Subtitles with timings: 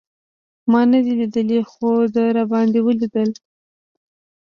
[0.71, 3.37] ما نه دی لېدلی خو ده راباندې لېدلی.